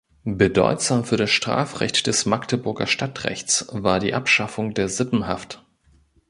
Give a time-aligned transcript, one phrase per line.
[0.23, 5.63] Bedeutsam für das Strafrecht des Magdeburger Stadtrechts war die Abschaffung der Sippenhaft.